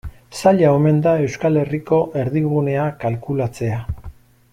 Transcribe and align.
Zaila 0.37 0.69
omen 0.77 1.01
da 1.07 1.11
Euskal 1.25 1.59
Herriko 1.63 1.99
erdigunea 2.23 2.87
kalkulatzea. 3.05 3.79